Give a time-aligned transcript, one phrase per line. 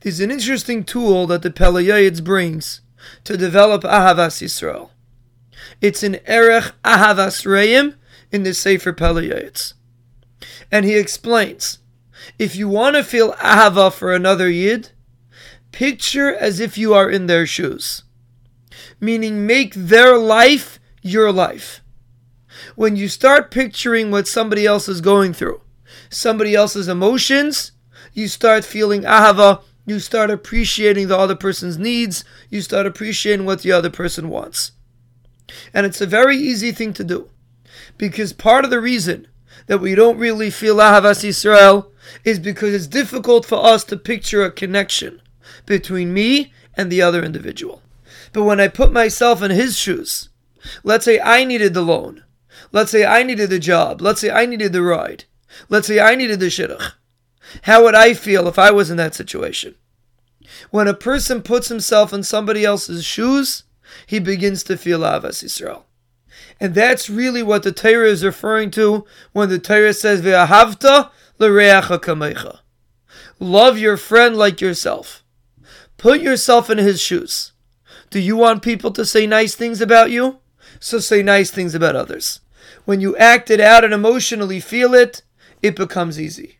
[0.00, 2.80] There's an interesting tool that the Pele brings
[3.24, 4.90] to develop Ahavas Yisrael.
[5.82, 7.96] It's an Erech Ahavas Reim
[8.32, 9.50] in the Sefer Pele
[10.72, 11.80] And he explains,
[12.38, 14.90] if you want to feel Ahava for another Yid,
[15.72, 18.04] picture as if you are in their shoes.
[19.00, 21.82] Meaning make their life your life.
[22.74, 25.60] When you start picturing what somebody else is going through,
[26.08, 27.72] somebody else's emotions,
[28.12, 33.62] you start feeling ahava, you start appreciating the other person's needs, you start appreciating what
[33.62, 34.70] the other person wants.
[35.74, 37.28] And it's a very easy thing to do.
[37.98, 39.26] Because part of the reason
[39.66, 41.90] that we don't really feel Ahavas Yisrael
[42.24, 45.20] is because it's difficult for us to picture a connection
[45.66, 47.82] between me and the other individual.
[48.32, 50.28] But when I put myself in his shoes,
[50.84, 52.22] let's say I needed the loan,
[52.70, 55.24] let's say I needed the job, let's say I needed the ride,
[55.68, 56.92] let's say I needed the shidduch,
[57.62, 59.74] how would I feel if I was in that situation?
[60.70, 63.64] When a person puts himself in somebody else's shoes,
[64.06, 65.84] he begins to feel Ahavas Yisrael.
[66.60, 71.98] And that's really what the Torah is referring to when the Torah says, Ve'ahavta l'reacha
[71.98, 72.60] kamecha.
[73.38, 75.24] Love your friend like yourself.
[75.96, 77.52] Put yourself in his shoes.
[78.10, 80.38] Do you want people to say nice things about you?
[80.78, 82.40] So say nice things about others.
[82.84, 85.22] When you act it out and emotionally feel it,
[85.62, 86.59] it becomes easy.